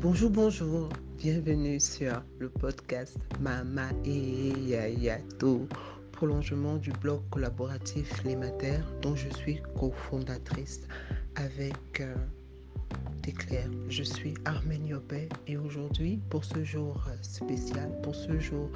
Bonjour, 0.00 0.30
bonjour, 0.30 0.88
bienvenue 1.18 1.78
sur 1.78 2.20
le 2.40 2.48
podcast 2.48 3.16
Mama 3.38 3.90
et 4.04 4.48
Yayato, 4.58 5.68
prolongement 6.10 6.78
du 6.78 6.90
blog 6.90 7.20
collaboratif 7.30 8.24
Les 8.24 8.34
Mater, 8.34 8.80
dont 9.00 9.14
je 9.14 9.28
suis 9.28 9.62
cofondatrice 9.78 10.88
avec 11.36 12.00
euh, 12.00 12.12
Déclaire. 13.22 13.70
Je 13.88 14.02
suis 14.02 14.34
Armène 14.46 14.84
Yopé 14.84 15.28
et 15.46 15.56
aujourd'hui, 15.56 16.18
pour 16.28 16.44
ce 16.44 16.64
jour 16.64 17.04
euh, 17.08 17.16
spécial, 17.22 17.88
pour 18.02 18.16
ce 18.16 18.36
jour 18.40 18.68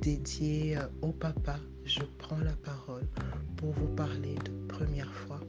dédié 0.00 0.76
euh, 0.76 0.82
au 1.02 1.12
papa, 1.12 1.58
je 1.84 2.00
prends 2.18 2.38
la 2.38 2.52
parole 2.52 3.06
pour 3.56 3.72
vous 3.72 3.88
parler 3.88 4.34
de 4.44 4.66
première 4.66 5.12
fois. 5.12 5.40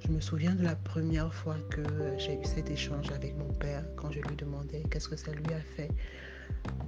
Je 0.00 0.12
me 0.12 0.20
souviens 0.20 0.54
de 0.54 0.62
la 0.62 0.76
première 0.76 1.32
fois 1.32 1.56
que 1.70 1.82
j'ai 2.18 2.34
eu 2.34 2.44
cet 2.44 2.70
échange 2.70 3.10
avec 3.12 3.36
mon 3.36 3.52
père 3.54 3.84
quand 3.96 4.10
je 4.10 4.20
lui 4.20 4.36
demandais 4.36 4.82
qu'est-ce 4.90 5.08
que 5.08 5.16
ça 5.16 5.32
lui 5.32 5.52
a 5.52 5.60
fait 5.60 5.90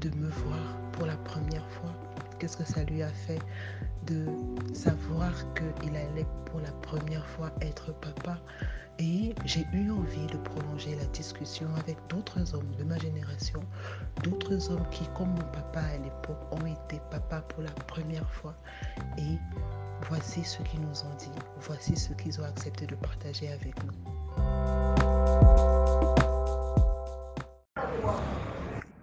de 0.01 0.11
me 0.11 0.29
voir 0.29 0.79
pour 0.92 1.06
la 1.06 1.16
première 1.16 1.69
fois. 1.70 1.95
Qu'est-ce 2.38 2.56
que 2.56 2.65
ça 2.65 2.84
lui 2.84 3.02
a 3.02 3.09
fait 3.09 3.41
de 4.06 4.27
savoir 4.73 5.33
qu'il 5.55 5.97
allait 5.97 6.27
pour 6.47 6.61
la 6.61 6.73
première 6.73 7.27
fois 7.27 7.51
être 7.61 7.92
papa. 7.95 8.38
Et 9.01 9.34
j'ai 9.45 9.64
eu 9.73 9.91
envie 9.91 10.27
de 10.27 10.37
prolonger 10.38 10.97
la 10.97 11.05
discussion 11.06 11.69
avec 11.78 11.97
d'autres 12.09 12.55
hommes 12.55 12.74
de 12.78 12.84
ma 12.84 12.98
génération, 12.98 13.61
d'autres 14.24 14.70
hommes 14.73 14.88
qui, 14.91 15.06
comme 15.16 15.30
mon 15.30 15.52
papa 15.52 15.80
à 15.80 15.98
l'époque, 15.98 16.41
ont 16.51 16.66
été 16.66 17.01
papa 17.11 17.42
pour 17.42 17.62
la 17.62 17.70
première 17.70 18.28
fois. 18.30 18.55
Et 19.19 19.39
voici 20.09 20.42
ce 20.42 20.62
qu'ils 20.62 20.80
nous 20.80 21.02
ont 21.02 21.14
dit, 21.16 21.30
voici 21.61 21.95
ce 21.95 22.12
qu'ils 22.14 22.41
ont 22.41 22.44
accepté 22.44 22.86
de 22.86 22.97
partager 22.97 23.53
avec 23.53 23.75
nous. 23.84 25.17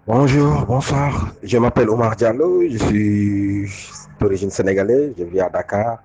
Bonjour, 0.07 0.67
bonsoir. 0.67 1.29
Je 1.41 1.57
m'appelle 1.57 1.89
Omar 1.89 2.15
Diallo, 2.15 2.61
je 2.69 2.77
suis 2.77 3.67
d'origine 4.19 4.51
sénégalaise, 4.51 5.15
je 5.17 5.23
vis 5.23 5.39
à 5.39 5.49
Dakar. 5.49 5.97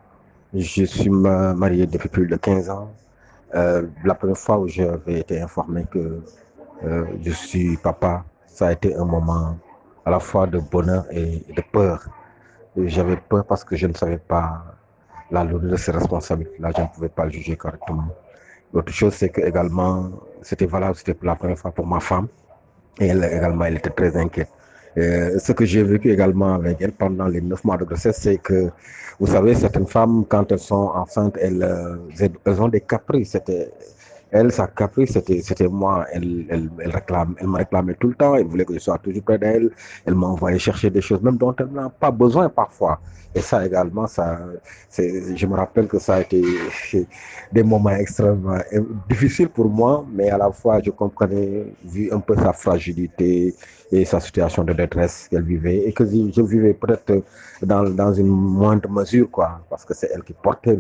Je 0.55 0.85
suis 0.85 1.11
marié 1.11 1.87
depuis 1.87 2.09
plus 2.09 2.27
de 2.27 2.37
15 2.37 2.71
ans. 2.71 2.91
Euh, 3.55 3.83
la 4.03 4.15
première 4.15 4.39
fois 4.39 4.59
où 4.59 4.67
j'avais 4.67 5.21
été 5.21 5.43
informé 5.43 5.85
que 5.91 6.23
euh, 6.83 7.05
je 7.23 7.31
suis 7.31 7.77
papa, 7.77 8.25
ça 8.47 8.69
a 8.69 8.73
été 8.73 8.95
un 8.97 9.05
moment 9.05 9.59
à 10.07 10.11
la 10.11 10.19
fois 10.19 10.47
de 10.47 10.59
bonheur 10.61 11.05
et 11.11 11.45
de 11.55 11.63
peur. 11.71 12.09
J'avais 12.79 13.19
peur 13.19 13.45
parce 13.45 13.65
que 13.65 13.77
je 13.77 13.87
ne 13.87 13.93
savais 13.93 14.17
pas 14.17 14.65
la 15.31 15.45
lourdeur 15.45 15.73
de 15.73 15.77
ces 15.77 15.91
responsabilités-là, 15.93 16.71
je 16.75 16.81
ne 16.81 16.87
pouvais 16.87 17.11
pas 17.11 17.27
le 17.27 17.33
juger 17.33 17.55
correctement. 17.55 18.09
L'autre 18.73 18.95
chose, 18.95 19.13
c'est 19.13 19.29
que 19.29 19.43
également, 19.43 20.11
c'était 20.41 20.65
valable, 20.65 20.97
c'était 20.97 21.13
pour 21.13 21.27
la 21.27 21.35
première 21.37 21.59
fois 21.59 21.71
pour 21.71 21.87
ma 21.87 22.01
femme. 22.01 22.29
Elle 23.01 23.25
également, 23.25 23.65
elle 23.65 23.77
était 23.79 23.91
très 23.91 24.15
inquiète. 24.17 24.51
Euh, 24.99 25.39
ce 25.39 25.53
que 25.53 25.65
j'ai 25.65 25.83
vécu 25.83 26.13
également 26.13 26.55
avec 26.55 26.77
elle 26.81 26.93
pendant 26.93 27.27
les 27.27 27.41
neuf 27.41 27.65
mois 27.65 27.77
de 27.79 27.85
grossesse, 27.85 28.19
c'est 28.21 28.39
que, 28.39 28.71
vous 29.19 29.27
savez, 29.27 29.55
certaines 29.55 29.87
femmes, 29.87 30.25
quand 30.29 30.53
elles 30.53 30.59
sont 30.59 30.91
enceintes, 30.95 31.37
elles, 31.41 31.63
euh, 31.63 31.97
elles 32.45 32.61
ont 32.61 32.69
des 32.69 32.83
caprices. 32.83 33.37
Elle, 34.33 34.53
sa 34.53 34.67
caprice, 34.69 35.13
c'était, 35.13 35.69
moi. 35.69 36.07
Elle, 36.13 36.47
elle, 36.49 36.71
elle, 36.79 36.91
réclame, 36.91 37.35
elle 37.39 37.49
me 37.49 37.57
réclamait 37.57 37.95
tout 37.95 38.09
le 38.09 38.15
temps. 38.15 38.35
Elle 38.37 38.47
voulait 38.47 38.65
que 38.65 38.75
je 38.75 38.79
sois 38.79 38.99
toujours 38.99 39.23
près 39.23 39.39
d'elle. 39.39 39.71
Elle 40.07 40.15
m'envoyait 40.15 40.59
chercher 40.59 40.91
des 40.91 41.01
choses, 41.01 41.21
même 41.23 41.37
dont 41.37 41.55
elle 41.59 41.73
n'a 41.73 41.89
pas 41.89 42.11
besoin 42.11 42.49
parfois. 42.49 43.01
Et 43.35 43.41
ça 43.41 43.65
également, 43.65 44.09
ça, 44.09 44.41
je 44.99 45.47
me 45.47 45.55
rappelle 45.55 45.87
que 45.87 46.01
ça 46.01 46.17
a 46.17 46.21
été 46.23 46.43
des 47.53 47.63
moments 47.63 47.91
extrêmement 47.91 48.59
difficiles 49.09 49.49
pour 49.49 49.69
moi, 49.69 50.05
mais 50.13 50.31
à 50.31 50.39
la 50.39 50.51
fois, 50.51 50.81
je 50.85 50.91
comprenais, 50.91 51.67
vu 51.85 52.11
un 52.13 52.19
peu 52.19 52.35
sa 52.37 52.53
fragilité 52.53 53.55
et 53.93 54.05
sa 54.05 54.19
situation 54.19 54.65
de 54.65 54.73
détresse 54.73 55.29
qu'elle 55.31 55.45
vivait, 55.45 55.89
et 55.89 55.93
que 55.93 56.05
je 56.05 56.43
vivais 56.43 56.75
peut-être 56.75 57.23
dans, 57.63 57.85
dans 57.85 58.13
une 58.13 58.27
moindre 58.27 58.89
mesure, 58.89 59.31
quoi, 59.31 59.61
parce 59.71 59.85
que 59.85 59.95
c'est 59.95 60.11
elle 60.13 60.25
qui 60.25 60.33
portait 60.33 60.77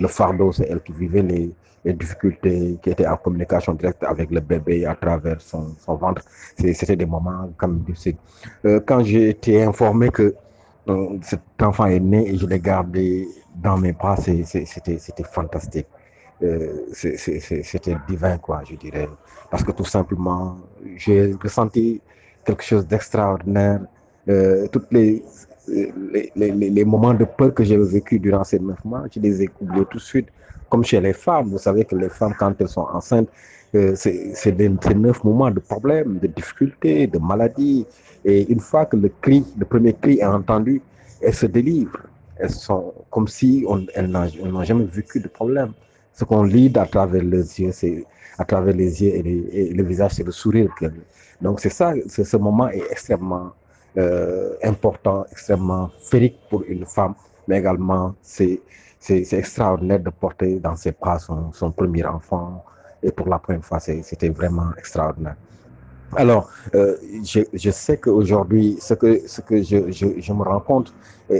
le 0.00 0.08
fardeau, 0.08 0.52
c'est 0.52 0.66
elle 0.70 0.80
qui 0.82 0.92
vivait 0.92 1.22
les, 1.22 1.52
les 1.84 1.92
difficultés 1.92 2.78
qui 2.82 2.90
étaient 2.90 3.06
en 3.06 3.16
communication 3.16 3.74
directe 3.74 4.02
avec 4.04 4.30
le 4.30 4.40
bébé 4.40 4.86
à 4.86 4.94
travers 4.94 5.40
son, 5.40 5.74
son 5.78 5.96
ventre. 5.96 6.22
C'était 6.58 6.96
des 6.96 7.06
moments 7.06 7.52
comme 7.56 7.80
difficiles. 7.80 8.16
Euh, 8.64 8.80
quand 8.86 9.04
j'ai 9.04 9.30
été 9.30 9.62
informé 9.62 10.08
que 10.08 10.34
euh, 10.88 11.18
cet 11.22 11.40
enfant 11.62 11.86
est 11.86 12.00
né 12.00 12.28
et 12.30 12.36
je 12.36 12.46
l'ai 12.46 12.60
gardé 12.60 13.26
dans 13.54 13.76
mes 13.78 13.92
bras, 13.92 14.16
c'était 14.16 15.24
fantastique. 15.24 15.86
Euh, 16.42 16.86
c'était 16.92 17.96
divin, 18.08 18.38
quoi, 18.38 18.62
je 18.68 18.74
dirais. 18.74 19.08
Parce 19.50 19.62
que 19.62 19.72
tout 19.72 19.84
simplement, 19.84 20.58
j'ai 20.96 21.32
ressenti 21.42 22.00
quelque 22.44 22.64
chose 22.64 22.86
d'extraordinaire. 22.86 23.80
Euh, 24.28 24.66
toutes 24.68 24.92
les 24.92 25.22
les, 25.66 26.30
les, 26.36 26.50
les, 26.50 26.84
moments 26.84 27.14
de 27.14 27.24
peur 27.24 27.54
que 27.54 27.64
j'ai 27.64 27.78
vécu 27.78 28.18
durant 28.18 28.44
ces 28.44 28.58
neuf 28.58 28.84
mois, 28.84 29.04
je 29.10 29.18
les 29.18 29.44
ai 29.44 29.50
oubliés 29.60 29.86
tout 29.90 29.96
de 29.96 30.02
suite. 30.02 30.28
Comme 30.68 30.84
chez 30.84 31.00
les 31.00 31.12
femmes, 31.12 31.48
vous 31.48 31.58
savez 31.58 31.84
que 31.84 31.94
les 31.96 32.08
femmes, 32.08 32.34
quand 32.38 32.54
elles 32.60 32.68
sont 32.68 32.86
enceintes, 32.92 33.28
euh, 33.74 33.94
c'est 33.96 34.52
des, 34.52 34.68
neuf 34.68 35.24
moments 35.24 35.50
de 35.50 35.58
problèmes, 35.60 36.18
de 36.18 36.28
difficultés, 36.28 37.06
de 37.06 37.18
maladies. 37.18 37.86
Et 38.24 38.50
une 38.50 38.60
fois 38.60 38.86
que 38.86 38.96
le 38.96 39.10
cri, 39.20 39.44
le 39.58 39.64
premier 39.64 39.92
cri 39.94 40.18
est 40.18 40.24
entendu, 40.24 40.80
elles 41.20 41.34
se 41.34 41.46
délivrent. 41.46 41.98
Elles 42.36 42.50
sont 42.50 42.94
comme 43.10 43.28
si 43.28 43.64
on, 43.68 43.84
elles 43.94 44.08
n'ont 44.08 44.64
jamais 44.64 44.84
vécu 44.84 45.20
de 45.20 45.28
problème. 45.28 45.72
Ce 46.12 46.24
qu'on 46.24 46.44
lit 46.44 46.72
à 46.76 46.86
travers 46.86 47.22
les 47.22 47.60
yeux, 47.60 47.72
c'est 47.72 48.04
à 48.38 48.44
travers 48.44 48.74
les 48.74 49.02
yeux 49.02 49.14
et, 49.14 49.72
le 49.72 49.82
visage, 49.82 50.12
c'est 50.12 50.24
le 50.24 50.32
sourire. 50.32 50.72
Donc 51.40 51.60
c'est 51.60 51.70
ça, 51.70 51.94
ce 52.06 52.36
moment 52.36 52.68
est 52.68 52.82
extrêmement 52.90 53.52
euh, 53.96 54.54
important, 54.62 55.24
extrêmement 55.30 55.90
férique 56.00 56.38
pour 56.48 56.62
une 56.68 56.86
femme, 56.86 57.14
mais 57.48 57.58
également 57.58 58.14
c'est 58.22 58.60
extraordinaire 59.10 60.00
de 60.00 60.10
porter 60.10 60.56
dans 60.60 60.76
ses 60.76 60.92
bras 60.92 61.18
son, 61.18 61.70
premier 61.72 62.04
enfant. 62.04 62.64
Et 63.02 63.12
pour 63.12 63.28
la 63.28 63.38
première 63.38 63.64
fois, 63.64 63.80
c'était 63.80 64.30
vraiment 64.30 64.70
extraordinaire. 64.78 65.36
Alors, 66.16 66.48
euh, 66.74 66.96
je, 67.24 67.70
sais 67.70 67.98
qu'aujourd'hui, 67.98 68.76
ce 68.80 68.94
que, 68.94 69.26
ce 69.26 69.40
que 69.40 69.62
je, 69.62 70.32
me 70.32 70.42
rends 70.42 70.60
compte, 70.60 70.94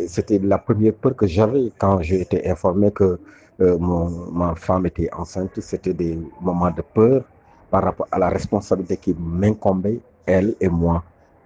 c'était 0.08 0.38
la 0.41 0.58
première 0.58 0.94
peur 0.94 1.14
que 1.14 1.26
j'avais 1.26 1.70
quand 1.78 2.02
j'ai 2.02 2.20
été 2.22 2.48
informé 2.50 2.91
que 2.91 3.19
euh, 3.60 3.78
mon, 3.78 4.31
ma 4.32 4.54
femme 4.56 4.86
était 4.86 5.08
enceinte. 5.12 5.60
C'était 5.60 5.94
des 5.94 6.19
moments 6.41 6.70
de 6.70 6.82
peur 6.82 7.22
par 7.70 7.84
rapport 7.84 8.08
à 8.10 8.19
la 8.19 8.28
responsabilité 8.28 8.96
qui 8.96 9.14
m'incombait, 9.19 10.00
elle 10.26 10.54
et 10.60 10.69
moi. 10.69 11.04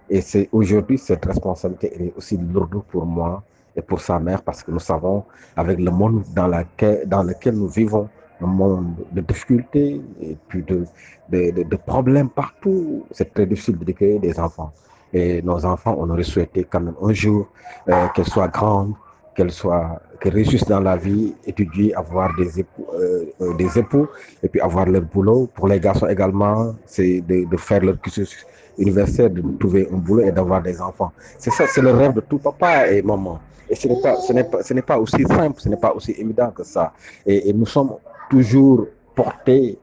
Et 0.09 0.21
c'est 0.21 0.49
aujourd'hui, 0.51 0.97
cette 0.97 1.25
responsabilité 1.25 2.03
est 2.03 2.13
aussi 2.17 2.37
lourde 2.37 2.81
pour 2.89 3.05
moi 3.05 3.43
et 3.75 3.81
pour 3.81 4.01
sa 4.01 4.19
mère 4.19 4.41
parce 4.41 4.63
que 4.63 4.71
nous 4.71 4.79
savons, 4.79 5.23
avec 5.55 5.79
le 5.79 5.91
monde 5.91 6.23
dans, 6.35 6.47
laquelle, 6.47 7.07
dans 7.07 7.23
lequel 7.23 7.55
nous 7.55 7.67
vivons, 7.67 8.09
un 8.41 8.47
monde 8.47 8.95
de 9.11 9.21
difficultés 9.21 10.01
et 10.21 10.37
puis 10.47 10.63
de, 10.63 10.85
de, 11.29 11.63
de, 11.63 11.75
problèmes 11.75 12.29
partout, 12.29 13.05
c'est 13.11 13.33
très 13.33 13.45
difficile 13.45 13.77
d'éduquer 13.77 14.19
des 14.19 14.39
enfants. 14.39 14.71
Et 15.13 15.41
nos 15.41 15.65
enfants, 15.65 15.95
on 15.99 16.09
aurait 16.09 16.23
souhaité 16.23 16.65
quand 16.69 16.79
même 16.79 16.95
un 17.01 17.13
jour 17.13 17.47
euh, 17.89 18.07
qu'elles 18.13 18.27
soient 18.27 18.47
grandes, 18.47 18.93
qu'elles 19.35 19.51
soient, 19.51 20.01
qu'elles 20.19 20.33
réussissent 20.33 20.65
dans 20.67 20.79
la 20.79 20.95
vie, 20.95 21.33
étudier, 21.45 21.93
avoir 21.95 22.35
des 22.35 22.59
époux, 22.59 22.85
euh, 22.93 23.53
des 23.57 23.77
époux, 23.77 24.07
et 24.43 24.47
puis 24.47 24.61
avoir 24.61 24.85
leur 24.85 25.01
boulot. 25.01 25.49
Pour 25.53 25.67
les 25.67 25.79
garçons 25.79 26.07
également, 26.07 26.75
c'est 26.85 27.21
de, 27.21 27.45
de 27.49 27.57
faire 27.57 27.83
leur 27.83 27.99
cursus 27.99 28.45
universitaire, 28.79 29.29
de 29.29 29.43
trouver 29.59 29.87
un 29.91 29.97
boulot 29.97 30.23
et 30.23 30.31
d'avoir 30.31 30.61
des 30.61 30.79
enfants. 30.81 31.11
C'est 31.37 31.51
ça, 31.51 31.65
c'est 31.67 31.81
le 31.81 31.91
rêve 31.91 32.13
de 32.13 32.21
tout 32.21 32.37
papa 32.39 32.87
et 32.87 33.01
maman. 33.01 33.39
Et 33.69 33.75
ce 33.75 33.87
n'est 33.87 34.01
pas, 34.01 34.15
ce 34.15 34.33
n'est 34.33 34.43
pas, 34.43 34.63
ce 34.63 34.73
n'est 34.73 34.81
pas 34.81 34.97
aussi 34.97 35.23
simple, 35.25 35.59
ce 35.61 35.69
n'est 35.69 35.77
pas 35.77 35.93
aussi 35.93 36.11
évident 36.11 36.49
que 36.51 36.63
ça. 36.63 36.93
Et, 37.25 37.49
et 37.49 37.53
nous 37.53 37.65
sommes 37.65 37.93
toujours 38.29 38.87
portés, 39.15 39.77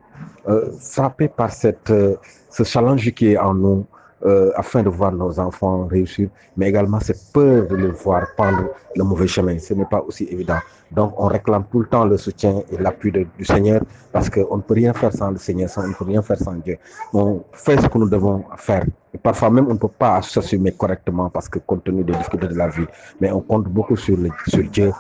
euh, 0.49 0.71
frappés 0.81 1.29
par 1.29 1.53
cette, 1.53 1.91
euh, 1.91 2.17
ce 2.51 2.65
challenge 2.65 3.11
qui 3.13 3.33
est 3.33 3.39
en 3.39 3.55
nous, 3.55 3.87
euh, 4.25 4.51
afin 4.57 4.83
de 4.83 4.89
voir 4.89 5.13
nos 5.13 5.39
enfants 5.39 5.87
réussir, 5.87 6.29
mais 6.57 6.69
également 6.71 7.01
cette 7.01 7.21
peur 7.33 7.67
de 7.67 7.77
les 7.77 7.89
voir 7.89 8.27
prendre 8.37 8.71
le 8.95 9.05
mauvais 9.05 9.27
chemin. 9.27 9.59
Ce 9.59 9.75
n'est 9.75 9.85
pas 9.85 10.01
aussi 10.01 10.25
évident. 10.31 10.59
Donc, 10.91 11.13
on 11.19 11.27
réclame 11.27 11.65
tout 11.71 11.81
le 11.81 11.87
temps 11.87 12.05
le 12.05 12.17
soutien 12.17 12.63
et 12.71 12.79
l'appui 12.79 13.13
du 13.13 13.45
Seigneur 13.45 13.83
parce 14.13 14.31
qu'on 14.31 14.57
ne 14.57 14.63
peut 14.63 14.75
rien 14.75 14.95
faire 14.95 15.13
sans 15.13 15.31
le 15.31 15.37
Seigneur, 15.37 15.69
sans, 15.69 15.85
on 15.85 15.89
ne 15.89 15.95
peut 15.95 16.05
rien 16.05 16.23
faire 16.23 16.39
sans 16.39 16.55
Dieu. 16.55 16.79
On 17.13 17.43
fait 17.53 17.81
ce 17.81 17.89
que 17.89 17.99
nous 17.99 18.09
devons 18.09 18.45
faire. 18.57 18.85
Parfois 19.23 19.51
même, 19.51 19.67
on 19.69 19.75
ne 19.75 19.79
peut 19.79 19.89
pas 19.89 20.23
s'assumer 20.23 20.73
correctement 20.73 21.29
parce 21.29 21.49
que 21.49 21.59
compte 21.59 21.85
tenu 21.85 22.05
des 22.05 22.13
difficultés 22.15 22.49
de 22.49 22.55
la 22.55 22.69
vie, 22.69 22.87
mais 23.21 23.31
on 23.33 23.41
compte 23.41 23.65
beaucoup 23.65 23.97
sur, 23.97 24.17
sur 24.47 24.65
Dieu 24.71 24.93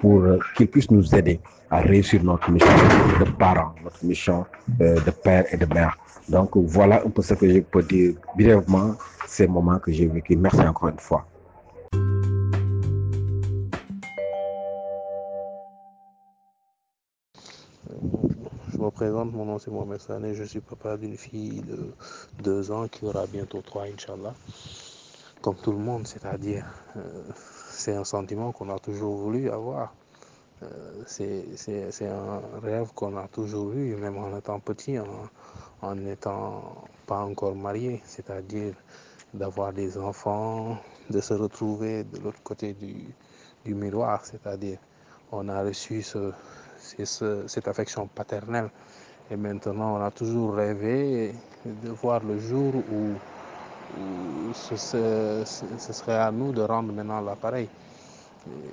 pour, 0.00 0.20
euh, 0.22 0.38
qu'ils 0.56 0.68
puissent 0.68 0.90
nous 0.90 1.14
aider 1.14 1.40
à 1.70 1.80
réussir 1.80 2.22
notre 2.22 2.50
mission 2.50 2.68
de 3.20 3.30
parents, 3.32 3.74
notre 3.82 4.04
mission 4.04 4.46
euh, 4.80 5.00
de 5.00 5.10
père 5.10 5.44
et 5.52 5.56
de 5.56 5.66
mère. 5.66 5.96
Donc 6.28 6.56
voilà 6.56 7.02
un 7.04 7.10
peu 7.10 7.22
ce 7.22 7.34
que 7.34 7.48
je 7.48 7.60
peux 7.60 7.82
dire 7.82 8.14
brièvement 8.36 8.94
ces 9.26 9.46
moments 9.46 9.78
que 9.78 9.92
j'ai 9.92 10.06
vécu. 10.06 10.36
Merci 10.36 10.60
encore 10.60 10.88
une 10.88 10.98
fois. 10.98 11.26
Je 18.72 18.78
me 18.78 18.90
présente, 18.90 19.32
mon 19.32 19.44
nom 19.46 19.58
c'est 19.58 19.70
Mohamed 19.70 20.00
Sané, 20.00 20.34
je 20.34 20.44
suis 20.44 20.60
papa 20.60 20.96
d'une 20.96 21.16
fille 21.16 21.62
de 21.62 21.92
deux 22.42 22.70
ans 22.70 22.86
qui 22.88 23.04
aura 23.04 23.26
bientôt 23.26 23.62
trois, 23.62 23.84
Inch'Allah, 23.84 24.34
comme 25.40 25.56
tout 25.56 25.72
le 25.72 25.78
monde, 25.78 26.06
c'est-à-dire 26.06 26.66
euh, 26.96 27.22
c'est 27.76 27.94
un 27.94 28.04
sentiment 28.04 28.52
qu'on 28.52 28.70
a 28.74 28.78
toujours 28.78 29.16
voulu 29.16 29.50
avoir. 29.50 29.94
Euh, 30.62 31.02
c'est 31.06 32.08
un 32.08 32.40
rêve 32.62 32.92
qu'on 32.94 33.16
a 33.16 33.28
toujours 33.28 33.72
eu, 33.72 33.94
même 33.96 34.16
en 34.16 34.36
étant 34.36 34.58
petit, 34.58 34.96
en 35.82 35.94
n'étant 35.94 36.86
pas 37.06 37.20
encore 37.20 37.54
marié, 37.54 38.00
c'est-à-dire 38.04 38.74
d'avoir 39.34 39.72
des 39.72 39.98
enfants, 39.98 40.78
de 41.10 41.20
se 41.20 41.34
retrouver 41.34 42.04
de 42.04 42.18
l'autre 42.20 42.42
côté 42.42 42.72
du, 42.72 43.04
du 43.64 43.74
miroir, 43.74 44.24
c'est-à-dire 44.24 44.78
on 45.30 45.48
a 45.48 45.62
reçu 45.62 46.02
ce, 46.02 46.32
ce, 46.78 47.46
cette 47.46 47.68
affection 47.68 48.06
paternelle. 48.06 48.70
Et 49.30 49.36
maintenant 49.36 49.98
on 49.98 50.02
a 50.02 50.10
toujours 50.10 50.54
rêvé 50.54 51.34
de 51.66 51.90
voir 51.90 52.24
le 52.24 52.38
jour 52.38 52.74
où 52.74 53.14
ce, 54.52 55.44
serait 55.92 56.16
à 56.16 56.30
nous 56.30 56.52
de 56.52 56.62
rendre 56.62 56.92
maintenant 56.92 57.20
l'appareil. 57.20 57.68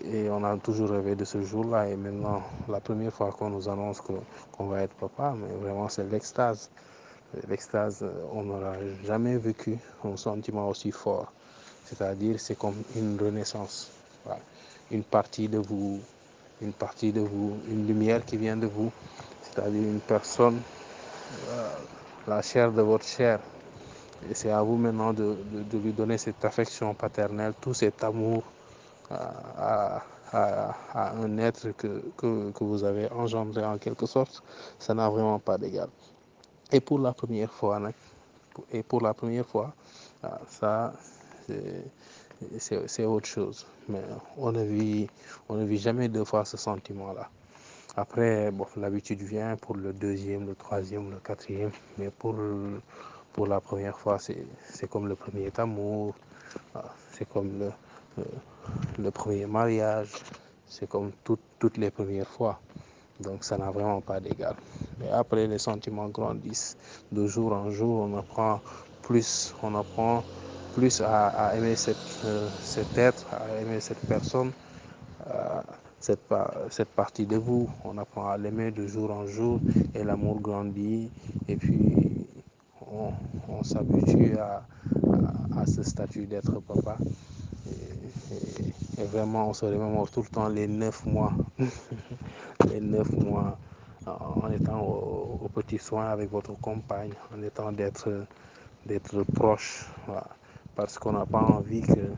Et 0.05 0.29
on 0.29 0.43
a 0.43 0.55
toujours 0.57 0.89
rêvé 0.89 1.15
de 1.15 1.25
ce 1.25 1.41
jour-là 1.41 1.89
et 1.89 1.95
maintenant 1.95 2.43
la 2.69 2.79
première 2.79 3.11
fois 3.11 3.31
qu'on 3.31 3.49
nous 3.49 3.67
annonce 3.67 4.01
qu'on 4.01 4.19
qu 4.57 4.63
va 4.69 4.81
être 4.83 4.93
papa, 4.95 5.33
mais 5.35 5.53
vraiment 5.55 5.89
c'est 5.89 6.09
l'extase. 6.09 6.69
L'extase, 7.49 8.05
on 8.31 8.43
n'aura 8.43 8.73
jamais 9.03 9.37
vécu 9.37 9.79
un 10.03 10.15
sentiment 10.15 10.69
aussi 10.69 10.91
fort. 10.91 11.31
C'est-à-dire 11.85 12.39
c'est 12.39 12.55
comme 12.57 12.75
une 12.95 13.17
renaissance. 13.19 13.91
Une 14.91 15.03
partie 15.03 15.47
de 15.47 15.57
vous, 15.57 15.99
une 16.61 16.73
partie 16.73 17.11
de 17.11 17.21
vous, 17.21 17.57
une 17.67 17.87
lumière 17.87 18.23
qui 18.23 18.37
vient 18.37 18.55
de 18.57 18.67
vous, 18.67 18.91
c'est-à-dire 19.41 19.81
une 19.81 19.99
personne, 19.99 20.61
euh, 21.49 21.69
la 22.27 22.41
chair 22.41 22.71
de 22.71 22.81
votre 22.81 23.05
chair. 23.05 23.39
C'est 24.33 24.51
à 24.51 24.61
vous 24.61 24.77
maintenant 24.77 25.13
de, 25.13 25.37
lui 25.73 25.93
donner 25.93 26.17
cette 26.17 26.43
affection 26.45 26.93
paternelle, 26.93 27.53
tout 27.59 27.73
cet 27.73 28.03
amour 28.03 28.43
à, 29.09 30.03
à, 30.33 31.13
un 31.17 31.37
être 31.37 31.71
que, 31.71 32.63
vous 32.63 32.83
avez 32.83 33.11
engendré 33.11 33.63
en 33.63 33.77
quelque 33.77 34.05
sorte. 34.05 34.43
Ça 34.79 34.93
n'a 34.93 35.09
vraiment 35.09 35.39
pas 35.39 35.57
d'égal. 35.57 35.89
Et 36.71 36.79
pour 36.79 36.99
la 36.99 37.13
première 37.13 37.51
fois, 37.51 37.79
et 38.71 38.83
pour 38.83 39.01
la 39.01 39.13
première 39.13 39.45
fois, 39.45 39.73
ça, 40.47 40.93
c'est 42.57 43.05
autre 43.05 43.27
chose. 43.27 43.65
Mais 43.87 44.01
on 44.37 44.51
ne, 44.51 44.63
vit, 44.63 45.07
on 45.49 45.55
ne 45.55 45.65
vit 45.65 45.77
jamais 45.77 46.07
deux 46.07 46.23
fois 46.25 46.45
ce 46.45 46.57
sentiment-là. 46.57 47.29
Après, 47.95 48.49
bon, 48.49 48.65
l'habitude 48.77 49.21
vient 49.21 49.55
pour 49.55 49.75
le 49.75 49.93
deuxième, 49.93 50.47
le 50.47 50.55
troisième, 50.55 51.11
le 51.11 51.17
quatrième. 51.17 51.71
Mais 51.99 52.09
pour, 52.09 52.35
pour 53.33 53.47
la 53.47 53.59
première 53.59 53.97
fois, 53.97 54.17
c'est 54.19 54.89
comme 54.89 55.07
le 55.07 55.15
premier 55.15 55.51
amour. 55.57 56.15
C'est 57.11 57.27
comme 57.27 57.59
le, 57.59 57.71
le, 58.17 58.23
le, 58.99 59.11
premier 59.11 59.47
mariage. 59.47 60.11
C'est 60.67 60.87
comme 60.87 61.11
tout, 61.23 61.39
toutes 61.59 61.77
les 61.77 61.89
premières 61.91 62.29
fois. 62.29 62.59
Donc 63.19 63.43
ça 63.43 63.57
n'a 63.57 63.71
vraiment 63.71 64.01
pas 64.01 64.19
d'égal. 64.19 64.55
Mais 64.99 65.09
après, 65.09 65.47
les 65.47 65.57
sentiments 65.57 66.07
grandissent. 66.09 66.77
De 67.11 67.27
jour 67.27 67.53
en 67.53 67.71
jour, 67.71 68.01
on 68.07 68.17
apprend 68.17 68.61
plus, 69.01 69.53
on 69.63 69.75
apprend 69.75 70.23
plus 70.75 71.01
à, 71.01 71.27
à 71.27 71.55
aimer 71.55 71.75
cette, 71.75 71.97
euh, 72.25 72.47
cet 72.61 72.97
être, 72.97 73.25
à 73.33 73.61
aimer 73.61 73.79
cette 73.79 74.05
personne, 74.07 74.51
euh, 75.27 75.61
cette, 75.99 76.21
cette 76.69 76.89
partie 76.89 77.25
de 77.25 77.37
vous. 77.37 77.69
On 77.83 77.97
apprend 77.97 78.29
à 78.29 78.37
l'aimer 78.37 78.71
de 78.71 78.85
jour 78.87 79.11
en 79.11 79.25
jour 79.27 79.59
et 79.93 80.03
l'amour 80.03 80.39
grandit. 80.41 81.11
Et 81.47 81.55
puis, 81.55 82.12
on, 83.49 83.63
s'habitue 83.63 84.37
à, 84.37 84.63
ce 85.65 85.83
statut 85.83 86.25
d'être 86.25 86.59
papa. 86.61 86.97
Et, 88.97 89.03
vraiment, 89.05 89.49
on 89.49 89.53
se 89.53 89.65
remémore 89.65 90.09
tout 90.09 90.21
le 90.21 90.27
temps 90.27 90.47
les 90.47 90.67
neuf 90.67 91.05
mois. 91.05 91.33
les 92.69 92.79
neuf 92.79 93.11
mois 93.11 93.57
en 94.05 94.51
étant 94.51 94.81
au, 94.81 95.39
au 95.43 95.49
petit 95.49 95.77
soin 95.77 96.07
avec 96.07 96.29
votre 96.29 96.53
compagne, 96.59 97.13
en 97.35 97.41
étant 97.41 97.71
d'être 97.71 99.23
proche. 99.33 99.87
Parce 100.75 100.97
qu'on 100.97 101.13
n'a 101.13 101.25
pas 101.25 101.41
envie 101.41 101.81
que 101.81 102.09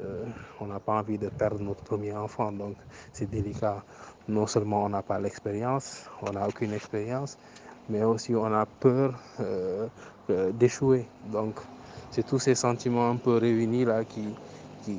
euh, 0.00 0.24
on 0.60 0.66
n'a 0.66 0.78
pas 0.78 0.94
envie 0.94 1.18
de 1.18 1.28
perdre 1.28 1.60
notre 1.60 1.82
premier 1.82 2.12
enfant 2.14 2.52
donc 2.52 2.76
c'est 3.12 3.28
délicat 3.28 3.82
non 4.28 4.46
seulement 4.46 4.84
on 4.84 4.88
n'a 4.88 5.02
pas 5.02 5.18
l'expérience 5.18 6.08
on 6.22 6.32
n'a 6.32 6.46
aucune 6.48 6.72
expérience 6.72 7.36
mais 7.88 8.02
aussi 8.04 8.34
on 8.34 8.52
a 8.52 8.66
peur 8.66 9.14
euh, 9.40 9.86
euh, 10.30 10.52
d'échouer. 10.52 11.06
Donc 11.30 11.54
c'est 12.10 12.24
tous 12.26 12.38
ces 12.38 12.54
sentiments 12.54 13.10
un 13.10 13.16
peu 13.16 13.36
réunis 13.38 13.84
là 13.84 14.04
qui 14.04 14.28
qui 14.84 14.98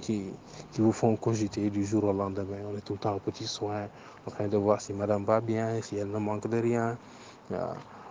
qui 0.00 0.24
qui 0.72 0.80
vous 0.80 0.92
font 0.92 1.16
cogiter 1.16 1.70
du 1.70 1.84
jour 1.84 2.04
au 2.04 2.12
lendemain. 2.12 2.58
On 2.72 2.76
est 2.76 2.80
tout 2.84 2.94
le 2.94 2.98
temps 2.98 3.14
au 3.16 3.20
petit 3.20 3.46
soin 3.46 3.88
en 4.26 4.30
train 4.30 4.48
de 4.48 4.56
voir 4.56 4.80
si 4.80 4.92
madame 4.92 5.24
va 5.24 5.40
bien 5.40 5.80
si 5.82 5.96
elle 5.96 6.10
ne 6.10 6.18
manque 6.18 6.48
de 6.48 6.58
rien. 6.58 6.96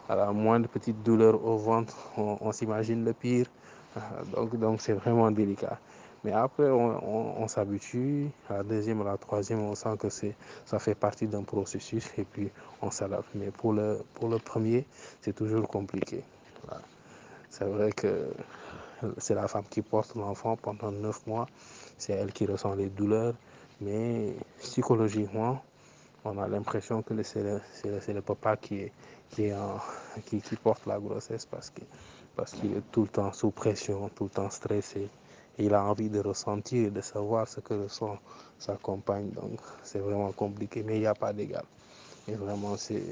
À 0.09 0.15
la 0.15 0.31
moindre 0.31 0.67
petite 0.67 1.01
douleur 1.03 1.43
au 1.45 1.57
ventre 1.57 1.95
on, 2.17 2.37
on 2.41 2.51
s'imagine 2.51 3.05
le 3.05 3.13
pire. 3.13 3.47
Donc 4.35 4.57
donc 4.57 4.81
c'est 4.81 4.93
vraiment 4.93 5.31
délicat 5.31 5.79
mais 6.23 6.31
après 6.31 6.69
on, 6.69 7.47
s'habitue. 7.47 8.29
À 8.49 8.57
la 8.57 8.63
deuxième 8.63 9.01
à 9.01 9.05
la 9.05 9.17
troisième 9.17 9.59
on 9.61 9.75
sent 9.75 9.97
que 9.99 10.09
ça 10.09 10.79
fait 10.79 10.95
partie 10.95 11.27
d'un 11.27 11.43
processus 11.43 12.09
et 12.17 12.23
puis 12.23 12.49
on 12.81 12.91
s'adapte. 12.91 13.29
Mais 13.35 13.51
pour 13.51 13.73
le 13.73 14.03
pour 14.15 14.29
le 14.29 14.37
premier 14.37 14.85
c'est 15.21 15.33
toujours 15.35 15.67
compliqué. 15.67 16.23
C'est 17.49 17.65
vrai 17.65 17.91
que 17.91 18.27
c'est 19.17 19.33
la 19.33 19.47
femme 19.47 19.63
qui 19.69 19.81
porte 19.81 20.15
l'enfant 20.15 20.57
pendant 20.57 20.91
neuf 20.91 21.25
mois. 21.25 21.47
C'est 21.97 22.13
elle 22.13 22.33
qui 22.33 22.45
ressent 22.45 22.75
les 22.75 22.89
douleurs. 22.89 23.33
Mais 23.81 24.35
psychologiquement 24.59 25.61
on 26.25 26.37
a 26.37 26.47
l'impression 26.47 27.01
que 27.01 27.23
c'est 27.23 27.43
le, 27.43 27.61
le, 27.85 28.21
papa 28.21 28.57
qui 28.57 28.81
est 28.81 28.91
qui, 29.29 29.53
en, 29.53 29.79
qui, 30.25 30.41
qui 30.41 30.55
porte 30.57 30.85
la 30.85 30.99
grossesse 30.99 31.45
parce 31.45 31.69
que 31.69 31.81
parce 32.35 32.53
qu'il 32.53 32.75
est 32.75 32.91
tout 32.91 33.01
le 33.03 33.07
temps 33.07 33.31
sous 33.33 33.51
pression, 33.51 34.09
tout 34.15 34.25
le 34.25 34.29
temps 34.29 34.49
stressé. 34.49 35.09
Il 35.61 35.73
a 35.73 35.83
envie 35.83 36.09
de 36.09 36.21
ressentir 36.21 36.87
et 36.87 36.89
de 36.89 37.01
savoir 37.01 37.45
ce 37.45 37.59
que 37.59 37.73
ressent 37.73 38.17
sa 38.57 38.75
compagne. 38.75 39.29
Donc 39.31 39.59
c'est 39.83 39.99
vraiment 39.99 40.31
compliqué, 40.31 40.83
mais 40.83 40.95
il 40.95 41.01
n'y 41.01 41.05
a 41.05 41.13
pas 41.13 41.33
d'égal. 41.33 41.65
Et 42.29 42.33
vraiment, 42.33 42.77
c'est 42.77 43.03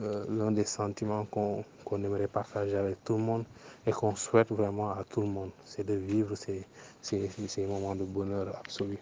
euh, 0.00 0.24
l'un 0.28 0.50
des 0.50 0.64
sentiments 0.64 1.24
qu'on 1.26 1.64
qu 1.84 1.94
aimerait 1.94 2.26
partager 2.26 2.76
avec 2.76 3.04
tout 3.04 3.14
le 3.14 3.22
monde 3.22 3.44
et 3.86 3.92
qu'on 3.92 4.16
souhaite 4.16 4.50
vraiment 4.50 4.90
à 4.90 5.04
tout 5.04 5.20
le 5.20 5.28
monde. 5.28 5.50
C'est 5.64 5.86
de 5.86 5.94
vivre 5.94 6.34
ces, 6.34 6.66
ces, 7.02 7.66
moments 7.66 7.94
de 7.94 8.04
bonheur 8.04 8.56
absolu. 8.56 8.98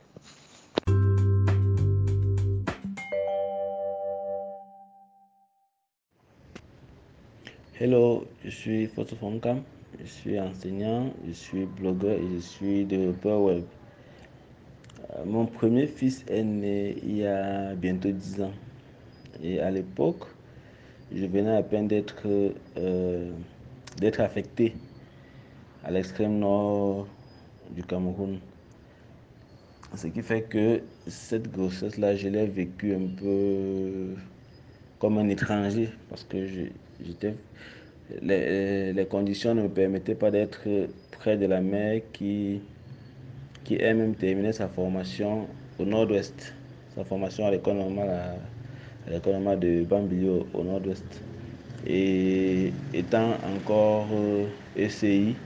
Hello, 7.78 8.24
je 8.44 8.50
suis 8.50 8.86
Foto 8.86 9.16
Foncam, 9.16 9.62
je 10.00 10.06
suis 10.06 10.38
enseignant, 10.40 11.12
je 11.26 11.32
suis 11.32 11.64
blogueur 11.64 12.16
et 12.16 12.26
je 12.34 12.38
suis 12.38 12.84
développeur 12.84 13.40
web. 13.40 13.64
Euh, 15.10 15.24
mon 15.24 15.46
premier 15.46 15.86
fils 15.86 16.24
est 16.28 16.42
né 16.42 16.96
il 17.02 17.18
y 17.18 17.26
a 17.26 17.74
bientôt 17.74 18.10
10 18.10 18.42
ans. 18.42 18.52
Et 19.42 19.60
à 19.60 19.70
l'époque, 19.70 20.24
je 21.14 21.24
venais 21.26 21.56
à 21.56 21.62
peine 21.62 21.88
d'être 21.88 22.16
euh, 22.76 23.30
d'être 23.98 24.20
affecté 24.20 24.74
à 25.84 25.90
l'extrême 25.90 26.38
nord 26.38 27.06
du 27.70 27.82
Cameroun. 27.84 28.38
Ce 29.94 30.08
qui 30.08 30.20
fait 30.22 30.42
que 30.42 30.82
cette 31.06 31.50
grossesse-là, 31.52 32.16
je 32.16 32.28
l'ai 32.28 32.46
vécue 32.46 32.94
un 32.94 33.06
peu 33.16 34.14
comme 34.98 35.18
un 35.18 35.28
étranger 35.28 35.88
parce 36.10 36.24
que 36.24 36.46
j'étais 37.00 37.34
les, 38.22 38.92
les, 38.92 39.06
conditions 39.06 39.54
ne 39.54 39.62
me 39.62 39.68
permettaient 39.68 40.14
pas 40.14 40.30
d'être 40.30 40.60
près 41.12 41.36
de 41.36 41.46
la 41.46 41.60
mère 41.60 42.00
qui, 42.12 42.60
qui 43.64 43.76
elle-même 43.76 44.14
terminait 44.14 44.52
sa 44.52 44.68
formation 44.68 45.46
au 45.78 45.84
nord-ouest, 45.84 46.54
sa 46.94 47.04
formation 47.04 47.46
à 47.46 47.50
l'école 47.50 47.76
normale, 47.76 48.08
à, 49.06 49.10
l'école 49.10 49.34
normale 49.34 49.60
de 49.60 49.84
Bambilio 49.84 50.46
au, 50.54 50.62
nord-ouest. 50.62 51.22
Et 51.86 52.72
étant 52.94 53.34
encore 53.54 54.08
euh, 54.12 54.46
ECI, 54.76 55.36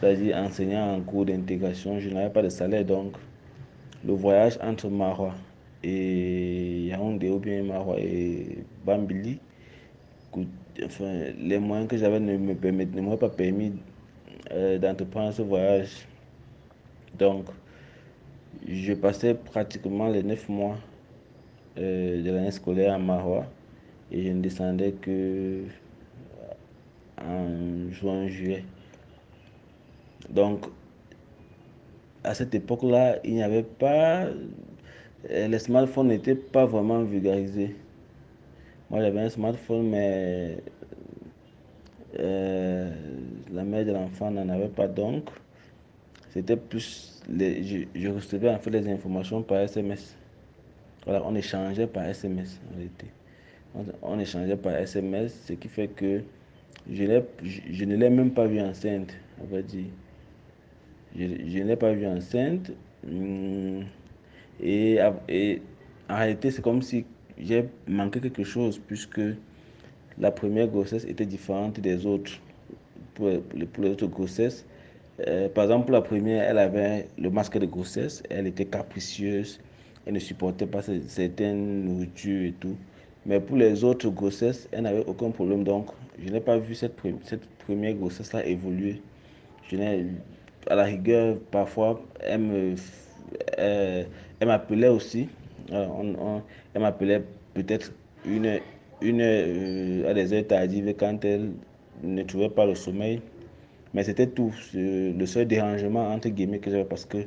c'est-à-dire 0.00 0.36
enseignant 0.36 0.94
en 0.96 1.00
cours 1.00 1.26
d'intégration, 1.26 1.98
je 2.00 2.08
n'avais 2.08 2.30
pas 2.30 2.42
de 2.42 2.48
salaire 2.48 2.84
donc 2.84 3.12
le 4.06 4.14
voyage 4.14 4.58
entre 4.62 4.88
Marois 4.88 5.34
et 5.82 6.86
Yaoundé 6.86 7.28
ou 7.28 7.38
bien 7.38 7.62
Marois 7.62 7.98
et 7.98 8.64
Bambili 8.84 9.38
les 11.38 11.58
moyens 11.58 11.88
que 11.88 11.96
j'avais 11.96 12.20
ne 12.20 12.36
me 12.36 13.00
m'auraient 13.00 13.16
pas 13.18 13.28
permis 13.28 13.72
euh, 14.52 14.78
d'entreprendre 14.78 15.32
ce 15.32 15.42
voyage. 15.42 16.06
Donc, 17.18 17.46
je 18.66 18.92
passais 18.94 19.34
pratiquement 19.34 20.08
les 20.08 20.22
neuf 20.22 20.48
mois 20.48 20.76
euh, 21.78 22.22
de 22.22 22.30
l'année 22.30 22.50
scolaire 22.50 22.94
à 22.94 22.98
Marois 22.98 23.46
et 24.10 24.24
je 24.24 24.32
ne 24.32 24.40
descendais 24.40 24.92
que 24.92 25.62
en 27.18 27.90
juin-juillet. 27.90 28.64
Donc, 30.30 30.66
à 32.24 32.34
cette 32.34 32.54
époque-là, 32.54 33.18
il 33.24 33.34
n'y 33.34 33.42
avait 33.42 33.62
pas. 33.62 34.26
Les 35.28 35.58
smartphones 35.58 36.08
n'étaient 36.08 36.34
pas 36.34 36.64
vraiment 36.64 37.02
vulgarisés. 37.02 37.76
Moi, 38.90 39.00
j'avais 39.02 39.20
un 39.20 39.28
smartphone, 39.28 39.88
mais 39.88 40.56
euh, 42.18 42.90
la 43.52 43.62
mère 43.62 43.84
de 43.84 43.92
l'enfant 43.92 44.32
n'en 44.32 44.48
avait 44.48 44.68
pas 44.68 44.88
donc. 44.88 45.28
C'était 46.30 46.56
plus. 46.56 47.22
Je, 47.28 48.08
recevais 48.08 48.50
en 48.50 48.58
fait 48.58 48.70
les 48.70 48.88
informations 48.88 49.42
par 49.42 49.58
SMS. 49.58 50.16
Voilà, 51.04 51.22
on 51.24 51.36
échangeait 51.36 51.86
par 51.86 52.04
SMS 52.06 52.60
en 52.68 52.74
réalité. 52.76 53.06
On, 54.02 54.18
échangeait 54.18 54.56
par 54.56 54.74
SMS, 54.74 55.44
ce 55.46 55.52
qui 55.52 55.68
fait 55.68 55.86
que 55.86 56.22
je, 56.90 57.20
je, 57.44 57.84
ne 57.84 57.94
l'ai 57.94 58.10
même 58.10 58.32
pas 58.32 58.46
vu 58.46 58.60
enceinte, 58.60 59.14
on 59.40 59.46
va 59.46 59.62
dire. 59.62 59.86
Je, 61.16 61.24
ne 61.24 61.64
l'ai 61.64 61.76
pas 61.76 61.92
vu 61.92 62.06
enceinte. 62.08 62.72
Hmm, 63.06 63.82
et, 64.60 64.98
et 65.28 65.62
en 66.08 66.16
réalité, 66.16 66.50
c'est 66.50 66.62
comme 66.62 66.82
si 66.82 67.04
j'ai 67.42 67.68
manqué 67.88 68.20
quelque 68.20 68.44
chose, 68.44 68.80
puisque 68.86 69.20
la 70.18 70.30
première 70.30 70.68
grossesse 70.68 71.04
était 71.04 71.26
différente 71.26 71.80
des 71.80 72.06
autres. 72.06 72.32
Pour, 73.14 73.28
les 73.28 73.90
autres 73.90 74.06
grossesses, 74.06 74.64
euh, 75.26 75.48
par 75.48 75.64
exemple, 75.64 75.86
pour 75.86 75.92
la 75.92 76.02
première, 76.02 76.48
elle 76.48 76.58
avait 76.58 77.08
le 77.18 77.30
masque 77.30 77.58
de 77.58 77.66
grossesse, 77.66 78.22
elle 78.30 78.46
était 78.46 78.64
capricieuse, 78.64 79.60
elle 80.06 80.14
ne 80.14 80.18
supportait 80.18 80.66
pas 80.66 80.82
certaines 80.82 81.84
nourritures 81.84 82.46
et 82.46 82.52
tout. 82.52 82.76
Mais 83.26 83.40
pour 83.40 83.56
les 83.56 83.84
autres 83.84 84.08
grossesses, 84.08 84.68
elle 84.72 84.82
n'avait 84.82 85.04
aucun 85.06 85.30
problème. 85.30 85.64
Donc, 85.64 85.88
je 86.24 86.30
n'ai 86.32 86.40
pas 86.40 86.56
vu 86.56 86.74
cette, 86.74 86.94
cette 87.24 87.46
première 87.66 87.94
grossesse-là 87.94 88.46
évoluer. 88.46 89.02
Je 89.68 89.76
n'ai, 89.76 90.06
à 90.68 90.74
la 90.74 90.84
rigueur, 90.84 91.36
parfois, 91.50 92.00
elle 92.20 92.40
me, 92.40 92.74
euh, 93.58 94.04
elle 94.40 94.48
m'appelait 94.48 94.88
aussi. 94.88 95.28
Elle 95.70 96.80
m'appelait 96.80 97.22
peut-être 97.54 97.92
une, 98.24 98.60
une, 99.00 99.20
euh, 99.20 100.10
à 100.10 100.14
des 100.14 100.32
heures 100.32 100.46
tardives 100.46 100.94
quand 100.98 101.24
elle 101.24 101.52
ne 102.02 102.22
trouvait 102.22 102.48
pas 102.50 102.66
le 102.66 102.74
sommeil. 102.74 103.20
Mais 103.92 104.04
c'était 104.04 104.28
tout. 104.28 104.52
Le 104.74 105.26
seul 105.26 105.46
dérangement, 105.46 106.12
entre 106.12 106.28
guillemets, 106.28 106.58
que 106.60 106.70
j'avais 106.70 106.84
parce 106.84 107.04
que 107.04 107.18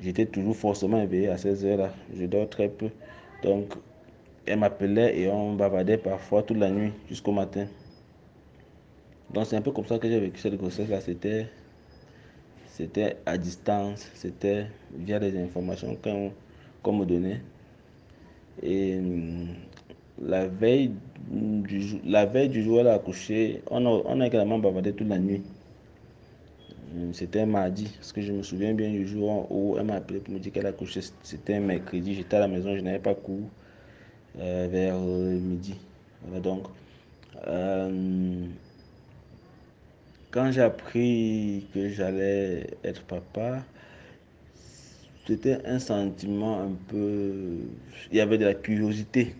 j'étais 0.00 0.26
toujours 0.26 0.56
forcément 0.56 1.00
éveillé 1.00 1.28
à 1.28 1.38
ces 1.38 1.64
heures-là. 1.64 1.92
Je 2.14 2.24
dors 2.26 2.48
très 2.48 2.68
peu. 2.68 2.90
Donc, 3.42 3.74
elle 4.46 4.60
m'appelait 4.60 5.18
et 5.18 5.28
on 5.28 5.54
bavardait 5.54 5.98
parfois 5.98 6.42
toute 6.42 6.58
la 6.58 6.70
nuit 6.70 6.92
jusqu'au 7.08 7.32
matin. 7.32 7.66
Donc, 9.32 9.46
c'est 9.46 9.56
un 9.56 9.60
peu 9.60 9.72
comme 9.72 9.86
ça 9.86 9.98
que 9.98 10.08
j'ai 10.08 10.20
vécu 10.20 10.40
cette 10.40 10.56
grossesse-là. 10.56 11.00
C'était, 11.00 11.46
c'était 12.66 13.16
à 13.26 13.36
distance. 13.36 14.08
C'était 14.14 14.66
via 14.96 15.18
des 15.18 15.36
informations 15.38 15.96
qu'on, 16.82 16.92
me 16.92 17.04
donnait. 17.04 17.40
Et 18.62 18.98
hum, 18.98 19.48
la 20.22 20.46
veille 20.46 20.92
du, 21.30 22.00
la 22.04 22.26
veille 22.26 22.48
du 22.48 22.62
jour 22.62 22.76
où 22.78 22.80
elle 22.80 22.88
a 22.88 22.94
accouché, 22.94 23.62
on 23.70 23.84
a, 23.86 23.88
on 23.88 24.20
a 24.20 24.26
également 24.26 24.58
bavardé 24.58 24.92
toute 24.92 25.08
la 25.08 25.18
nuit. 25.18 25.42
Euh, 26.96 27.12
c'était 27.12 27.40
un 27.40 27.46
mardi, 27.46 27.84
parce 27.98 28.12
que 28.12 28.20
je 28.20 28.32
me 28.32 28.42
souviens 28.42 28.72
bien 28.74 28.90
du 28.90 29.06
jour 29.06 29.50
où 29.50 29.76
elle 29.78 29.84
m'a 29.84 29.94
appelé 29.94 30.20
pour 30.20 30.34
me 30.34 30.38
dire 30.38 30.52
qu'elle 30.52 30.66
a 30.66 30.72
couché. 30.72 31.00
C'était 31.22 31.54
un 31.54 31.60
mercredi, 31.60 32.14
j'étais 32.14 32.36
à 32.36 32.40
la 32.40 32.48
maison, 32.48 32.74
je 32.76 32.80
n'avais 32.80 32.98
pas 32.98 33.14
cours 33.14 33.48
euh, 34.38 34.68
vers 34.70 34.96
euh, 34.96 35.38
midi. 35.38 35.74
donc, 36.42 36.64
quand 40.30 40.50
j'ai 40.52 40.62
appris 40.62 41.66
que 41.72 41.88
j'allais 41.88 42.66
être 42.84 43.02
papa, 43.04 43.62
c'était 45.28 45.58
un 45.66 45.78
sentiment 45.78 46.60
un 46.62 46.72
peu. 46.88 47.58
Il 48.10 48.16
y 48.16 48.20
avait 48.20 48.38
de 48.38 48.46
la 48.46 48.54
curiosité. 48.54 49.34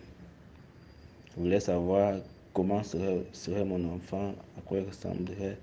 Je 1.35 1.41
voulais 1.41 1.59
savoir 1.59 2.19
comment 2.53 2.83
serait, 2.83 3.23
serait 3.33 3.65
mon 3.65 3.83
enfant, 3.95 4.33
à 4.57 4.61
quoi 4.61 4.79
il 4.79 4.85
ressemblerait 4.85 5.57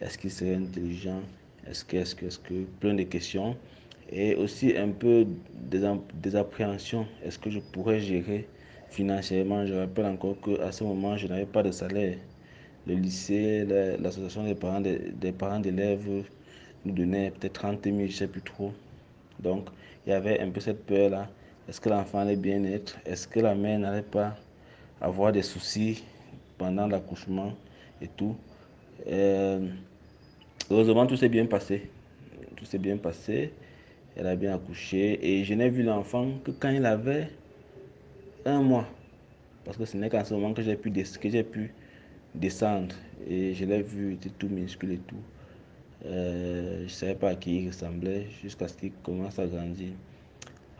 est-ce 0.00 0.18
qu'il 0.18 0.30
serait 0.30 0.54
intelligent 0.54 1.20
Est-ce 1.66 1.84
que, 1.84 1.96
est-ce 1.96 2.14
que, 2.14 2.26
est-ce 2.26 2.38
que, 2.38 2.64
plein 2.80 2.94
de 2.94 3.02
questions. 3.04 3.56
Et 4.10 4.34
aussi 4.34 4.76
un 4.76 4.90
peu 4.90 5.26
des, 5.54 5.82
des 6.14 6.36
appréhensions. 6.36 7.06
Est-ce 7.24 7.38
que 7.38 7.50
je 7.50 7.60
pourrais 7.60 8.00
gérer 8.00 8.46
financièrement? 8.90 9.66
Je 9.66 9.74
rappelle 9.74 10.06
encore 10.06 10.36
qu'à 10.40 10.70
ce 10.72 10.84
moment, 10.84 11.16
je 11.16 11.26
n'avais 11.28 11.46
pas 11.46 11.62
de 11.62 11.70
salaire. 11.70 12.18
Le 12.86 12.94
lycée, 12.94 13.64
l'association 13.98 14.44
des 14.44 14.54
parents, 14.54 14.80
des, 14.80 15.32
parents 15.32 15.60
d'élèves 15.60 16.24
nous 16.84 16.92
donnait 16.92 17.30
peut-être 17.30 17.54
30 17.54 17.84
000, 17.84 17.96
je 17.98 18.02
ne 18.04 18.08
sais 18.10 18.28
plus 18.28 18.42
trop. 18.42 18.72
Donc, 19.40 19.68
il 20.06 20.10
y 20.10 20.12
avait 20.12 20.40
un 20.40 20.50
peu 20.50 20.60
cette 20.60 20.84
peur-là. 20.86 21.28
Est-ce 21.68 21.80
que 21.80 21.88
l'enfant 21.88 22.20
allait 22.20 22.36
bien 22.36 22.62
être? 22.64 22.96
Est-ce 23.04 23.26
que 23.26 23.40
la 23.40 23.54
mère 23.54 23.78
n'allait 23.78 24.02
pas 24.02 24.36
avoir 25.00 25.32
des 25.32 25.42
soucis 25.42 26.04
pendant 26.58 26.86
l'accouchement 26.86 27.52
et 28.00 28.08
tout? 28.08 28.36
Euh, 29.08 29.68
heureusement, 30.70 31.06
tout 31.06 31.16
s'est 31.16 31.28
bien 31.28 31.46
passé. 31.46 31.90
Tout 32.56 32.64
s'est 32.64 32.78
bien 32.78 32.96
passé. 32.96 33.52
Elle 34.16 34.26
a 34.28 34.36
bien 34.36 34.54
accouché. 34.54 35.18
Et 35.22 35.44
je 35.44 35.54
n'ai 35.54 35.68
vu 35.68 35.82
l'enfant 35.82 36.30
que 36.44 36.52
quand 36.52 36.70
il 36.70 36.86
avait 36.86 37.28
un 38.44 38.62
mois. 38.62 38.86
Parce 39.64 39.76
que 39.76 39.84
ce 39.84 39.96
n'est 39.96 40.08
qu'en 40.08 40.24
ce 40.24 40.32
moment 40.34 40.54
que 40.54 40.62
j'ai 40.62 40.76
pu, 40.76 40.90
pu 40.90 41.74
descendre. 42.34 42.94
Et 43.28 43.54
je 43.54 43.64
l'ai 43.64 43.82
vu, 43.82 44.12
il 44.12 44.14
était 44.14 44.30
tout 44.30 44.48
minuscule 44.48 44.92
et 44.92 44.98
tout. 44.98 45.16
Euh, 46.06 46.78
je 46.78 46.84
ne 46.84 46.88
savais 46.88 47.14
pas 47.14 47.30
à 47.30 47.34
qui 47.34 47.62
il 47.62 47.68
ressemblait 47.68 48.26
jusqu'à 48.42 48.68
ce 48.68 48.76
qu'il 48.76 48.92
commence 49.02 49.38
à 49.38 49.46
grandir. 49.46 49.88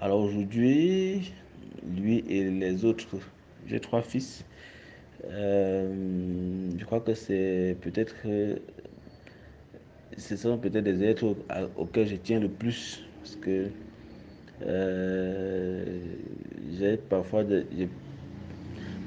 Alors 0.00 0.20
aujourd'hui, 0.20 1.32
lui 1.96 2.24
et 2.28 2.50
les 2.50 2.84
autres, 2.84 3.06
j'ai 3.66 3.80
trois 3.80 4.02
fils. 4.02 4.44
Euh, 5.24 6.70
je 6.78 6.84
crois 6.84 7.00
que 7.00 7.14
c'est 7.14 7.76
peut-être. 7.80 8.14
ce 10.16 10.36
sont 10.36 10.58
peut-être 10.58 10.84
des 10.84 11.02
êtres 11.02 11.34
auxquels 11.76 12.06
je 12.06 12.16
tiens 12.16 12.40
le 12.40 12.48
plus. 12.48 13.02
Parce 13.22 13.36
que 13.36 13.66
euh, 14.62 15.98
j'ai 16.78 16.96
parfois. 16.96 17.44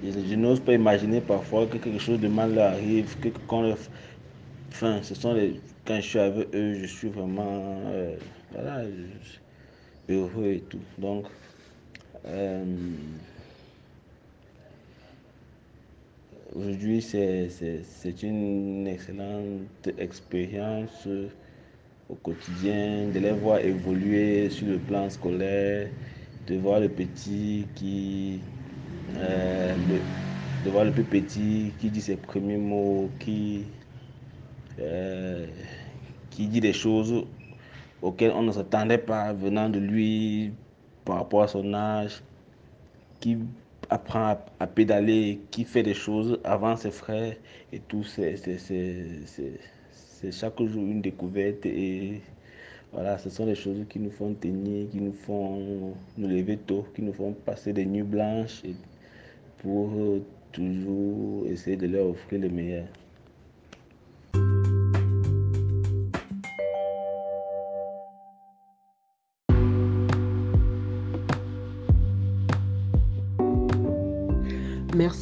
je, 0.03 0.35
n'ose 0.35 0.59
pas 0.59 0.73
imaginer 0.73 1.21
parfois 1.21 1.65
que 1.67 1.77
quelque 1.77 1.99
chose 1.99 2.19
de 2.19 2.27
mal 2.27 2.55
leur 2.55 2.73
arrive, 2.73 3.17
que 3.19 3.29
quand 3.47 3.63
Enfin, 4.71 5.01
ce 5.03 5.15
sont 5.15 5.33
les. 5.33 5.59
Quand 5.89 5.95
je 5.95 6.07
suis 6.07 6.19
avec 6.19 6.53
eux, 6.53 6.75
je 6.75 6.85
suis 6.85 7.09
vraiment. 7.09 7.81
Euh, 7.87 8.15
voilà, 8.51 8.83
heureux 10.07 10.51
et 10.51 10.59
tout. 10.69 10.77
Donc. 10.99 11.25
Aujourd'hui, 16.55 17.01
c'est 17.01 18.21
une 18.21 18.85
excellente 18.87 19.89
expérience 19.97 21.07
au 22.07 22.13
quotidien 22.13 23.07
de 23.07 23.17
les 23.17 23.31
voir 23.31 23.57
évoluer 23.57 24.51
sur 24.51 24.67
le 24.67 24.77
plan 24.77 25.09
scolaire, 25.09 25.89
de 26.45 26.55
voir 26.57 26.81
le 26.81 26.89
petit 26.89 27.65
qui. 27.73 28.41
Euh, 29.15 29.75
de 30.63 30.69
voir 30.69 30.85
le 30.85 30.91
plus 30.91 31.03
petit 31.03 31.73
qui 31.79 31.89
dit 31.89 32.01
ses 32.01 32.17
premiers 32.17 32.57
mots, 32.57 33.09
qui, 33.19 33.65
euh, 34.79 35.47
qui 36.29 36.47
dit 36.47 36.61
des 36.61 36.73
choses 36.73 37.25
auxquelles 38.01 38.31
on 38.31 38.43
ne 38.43 38.51
s'attendait 38.51 38.97
pas 38.97 39.33
venant 39.33 39.69
de 39.69 39.79
lui 39.79 40.51
par 41.05 41.17
rapport 41.17 41.43
à 41.43 41.47
son 41.47 41.73
âge, 41.73 42.21
qui 43.19 43.37
apprend 43.89 44.37
à, 44.59 44.67
pédaler, 44.67 45.39
qui 45.51 45.63
fait 45.63 45.83
des 45.83 45.93
choses 45.93 46.39
avant 46.43 46.75
ses 46.75 46.91
frères 46.91 47.35
et 47.73 47.79
tout. 47.79 48.03
C'est 48.03 48.35
chaque 50.31 50.61
jour 50.61 50.83
une 50.83 51.01
découverte 51.01 51.65
et 51.65 52.21
voilà, 52.91 53.17
ce 53.17 53.29
sont 53.29 53.45
les 53.45 53.55
choses 53.55 53.85
qui 53.89 53.99
nous 53.99 54.11
font 54.11 54.33
tenir, 54.33 54.89
qui 54.89 54.99
nous 54.99 55.13
font 55.13 55.93
nous 56.17 56.27
lever 56.27 56.57
tôt, 56.57 56.85
qui 56.95 57.01
nous 57.01 57.13
font 57.13 57.33
passer 57.33 57.71
des 57.73 57.85
nuits 57.85 58.03
blanches 58.03 58.63
pour 59.59 59.91
toujours 60.51 61.45
essayer 61.47 61.77
de 61.77 61.87
leur 61.87 62.07
offrir 62.07 62.41
le 62.41 62.49
meilleur. 62.49 62.85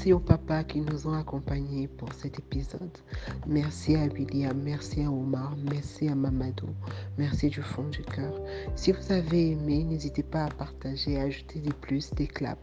Merci 0.07 0.13
aux 0.13 0.25
papas 0.25 0.63
qui 0.63 0.79
nous 0.79 1.05
ont 1.05 1.15
accompagnés 1.15 1.89
pour 1.89 2.13
cet 2.13 2.39
épisode. 2.39 2.97
Merci 3.45 3.97
à 3.97 4.05
William, 4.05 4.57
merci 4.63 5.03
à 5.03 5.11
Omar, 5.11 5.53
merci 5.69 6.07
à 6.07 6.15
Mamadou, 6.15 6.69
merci 7.17 7.49
du 7.49 7.61
fond 7.61 7.83
du 7.89 8.03
cœur. 8.03 8.31
Si 8.77 8.93
vous 8.93 9.11
avez 9.11 9.51
aimé, 9.51 9.83
n'hésitez 9.83 10.23
pas 10.23 10.45
à 10.45 10.49
partager, 10.49 11.19
à 11.19 11.23
ajouter 11.23 11.59
des 11.59 11.73
plus, 11.73 12.09
des 12.11 12.27
claps 12.27 12.61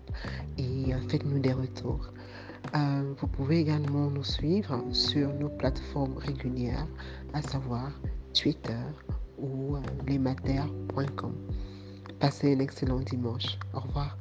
et 0.57 0.95
euh, 0.95 0.99
faites-nous 1.11 1.39
des 1.39 1.53
retours. 1.53 2.15
Euh, 2.75 3.13
vous 3.19 3.27
pouvez 3.27 3.61
également 3.61 4.09
nous 4.09 4.25
suivre 4.25 4.83
sur 4.91 5.31
nos 5.35 5.51
plateformes 5.51 6.17
régulières, 6.17 6.89
à 7.35 7.43
savoir 7.43 7.91
Twitter 8.33 8.87
ou 9.37 9.77
euh, 9.77 9.81
lesmater.com. 10.07 11.35
Passez 12.19 12.55
un 12.55 12.61
excellent 12.61 13.01
dimanche. 13.01 13.59
Au 13.75 13.81
revoir. 13.81 14.17